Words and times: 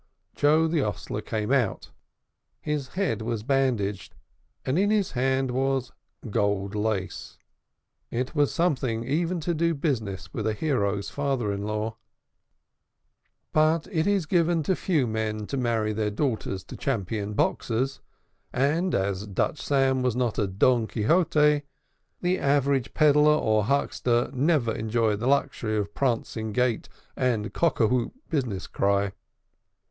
Joe 0.35 0.67
the 0.67 0.79
hostler 0.79 1.21
came 1.21 1.51
out. 1.51 1.91
His 2.59 2.87
head 2.97 3.21
was 3.21 3.43
bandaged, 3.43 4.15
and 4.65 4.79
in 4.79 4.89
his 4.89 5.11
hand 5.11 5.51
was 5.51 5.91
gold 6.27 6.73
lace. 6.73 7.37
It 8.09 8.33
was 8.33 8.51
something 8.51 9.03
even 9.03 9.39
to 9.41 9.53
do 9.53 9.75
business 9.75 10.33
with 10.33 10.47
a 10.47 10.53
hero's 10.55 11.11
father 11.11 11.51
in 11.53 11.61
law. 11.67 11.97
But 13.53 13.87
it 13.91 14.07
is 14.07 14.25
given 14.25 14.63
to 14.63 14.75
few 14.75 15.05
men 15.05 15.45
to 15.45 15.55
marry 15.55 15.93
their 15.93 16.09
daughters 16.09 16.63
to 16.63 16.75
champion 16.75 17.33
boxers: 17.33 18.01
and 18.51 18.95
as 18.95 19.27
Dutch 19.27 19.61
Sam 19.61 20.01
was 20.01 20.15
not 20.15 20.39
a 20.39 20.47
Don 20.47 20.87
Quixote, 20.87 21.61
the 22.21 22.39
average 22.39 22.95
peddler 22.95 23.35
or 23.37 23.65
huckster 23.65 24.31
never 24.33 24.73
enjoyed 24.73 25.19
the 25.19 25.27
luxury 25.27 25.77
of 25.77 25.93
prancing 25.93 26.53
gait 26.53 26.89
and 27.15 27.53
cock 27.53 27.79
a 27.79 27.87
hoop 27.89 28.13
business 28.29 28.65
cry. 28.65 29.11